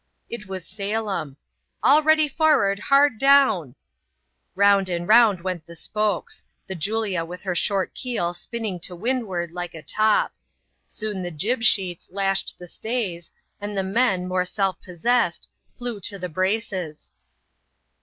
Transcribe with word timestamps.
It 0.31 0.47
was 0.47 0.65
Salem:" 0.65 1.37
All 1.83 2.01
ready 2.01 2.27
for'ard; 2.27 2.79
hard 2.79 3.19
down!" 3.19 3.75
Bound 4.57 4.89
and 4.89 5.07
round 5.07 5.41
went 5.41 5.67
the 5.67 5.75
spokes— 5.75 6.43
the 6.67 6.73
Julia 6.73 7.23
with 7.23 7.43
her 7.43 7.53
short 7.53 7.93
keel 7.93 8.33
spinning 8.33 8.79
to 8.79 8.95
windward 8.95 9.51
like 9.51 9.75
a 9.75 9.83
top. 9.83 10.33
Soon 10.87 11.21
the 11.21 11.29
jib 11.29 11.61
sheets 11.61 12.09
lashed 12.11 12.57
the 12.57 12.67
stays, 12.67 13.31
and 13.61 13.77
the 13.77 13.83
men, 13.83 14.27
more 14.27 14.43
self 14.43 14.81
possessed, 14.81 15.47
flew 15.77 15.99
to 15.99 16.17
the 16.17 16.29
braces. 16.29 17.11